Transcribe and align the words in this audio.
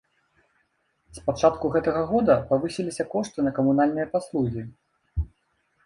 З 1.17 1.25
пачатку 1.27 1.65
гэтага 1.77 2.01
года 2.13 2.39
павысіліся 2.49 3.03
кошты 3.15 3.39
на 3.49 3.55
камунальныя 3.61 4.07
паслугі. 4.19 4.61